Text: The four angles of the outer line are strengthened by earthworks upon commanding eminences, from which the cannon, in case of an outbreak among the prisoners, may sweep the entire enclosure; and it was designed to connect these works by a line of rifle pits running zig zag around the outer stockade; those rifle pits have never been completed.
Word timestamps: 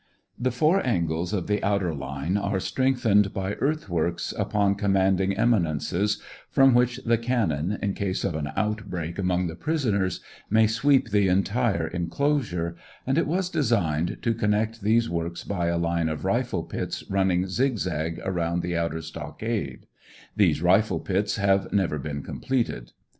The 0.39 0.49
four 0.49 0.83
angles 0.83 1.31
of 1.31 1.45
the 1.45 1.63
outer 1.63 1.93
line 1.93 2.35
are 2.35 2.59
strengthened 2.59 3.35
by 3.35 3.53
earthworks 3.59 4.31
upon 4.35 4.73
commanding 4.73 5.37
eminences, 5.37 6.19
from 6.49 6.73
which 6.73 6.97
the 7.05 7.19
cannon, 7.19 7.77
in 7.83 7.93
case 7.93 8.23
of 8.23 8.33
an 8.33 8.49
outbreak 8.55 9.19
among 9.19 9.45
the 9.45 9.53
prisoners, 9.55 10.19
may 10.49 10.65
sweep 10.65 11.11
the 11.11 11.27
entire 11.27 11.85
enclosure; 11.85 12.75
and 13.05 13.19
it 13.19 13.27
was 13.27 13.47
designed 13.47 14.17
to 14.23 14.33
connect 14.33 14.81
these 14.81 15.07
works 15.07 15.43
by 15.43 15.67
a 15.67 15.77
line 15.77 16.09
of 16.09 16.25
rifle 16.25 16.63
pits 16.63 17.03
running 17.07 17.45
zig 17.45 17.77
zag 17.77 18.19
around 18.25 18.63
the 18.63 18.75
outer 18.75 19.03
stockade; 19.03 19.85
those 20.35 20.61
rifle 20.61 20.99
pits 20.99 21.35
have 21.35 21.71
never 21.71 21.99
been 21.99 22.23
completed. 22.23 22.91